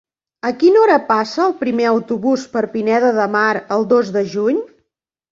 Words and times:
A 0.47 0.51
quina 0.61 0.79
hora 0.83 0.93
passa 1.09 1.41
el 1.43 1.51
primer 1.59 1.85
autobús 1.89 2.45
per 2.55 2.63
Pineda 2.77 3.11
de 3.19 3.27
Mar 3.35 3.51
el 3.77 3.85
dos 3.93 4.09
de 4.17 4.25
juny? 4.33 4.57